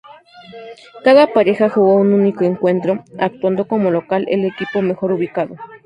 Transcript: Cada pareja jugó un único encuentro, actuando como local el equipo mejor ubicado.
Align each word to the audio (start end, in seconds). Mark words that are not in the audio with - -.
Cada 1.03 1.31
pareja 1.31 1.69
jugó 1.69 1.93
un 1.93 2.11
único 2.13 2.43
encuentro, 2.43 3.03
actuando 3.19 3.67
como 3.67 3.91
local 3.91 4.25
el 4.29 4.45
equipo 4.45 4.81
mejor 4.81 5.11
ubicado. 5.11 5.57